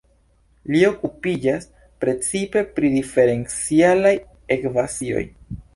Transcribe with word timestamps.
Li 0.75 0.79
okupiĝas 0.87 1.67
precipe 2.05 2.65
pri 2.79 2.93
diferencialaj 2.97 4.19
ekvacioj. 4.59 5.29